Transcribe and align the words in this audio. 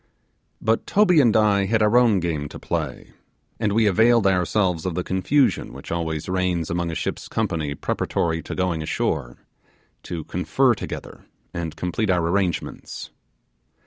But 0.59 0.87
Toby 0.87 1.21
and 1.21 1.37
I 1.37 1.65
had 1.65 1.83
our 1.83 1.95
own 1.95 2.19
game 2.19 2.49
to 2.49 2.57
play, 2.57 3.11
and 3.59 3.71
we 3.71 3.85
availed 3.85 4.25
ourselves 4.25 4.83
of 4.83 4.95
the 4.95 5.03
confusion 5.03 5.73
which 5.73 5.91
always 5.91 6.27
reigns 6.27 6.71
among 6.71 6.89
a 6.89 6.95
ship's 6.95 7.27
company 7.27 7.75
preparatory 7.75 8.41
to 8.41 8.55
going 8.55 8.81
ashore, 8.81 9.45
to 10.01 10.23
confer 10.23 10.73
together 10.73 11.25
and 11.53 11.75
complete 11.75 12.09
our 12.09 12.27
arrangements. 12.27 13.11